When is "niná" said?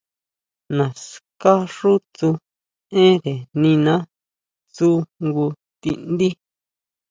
3.61-3.95